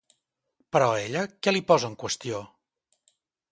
[0.77, 2.43] Però ella què li posa en qüestió?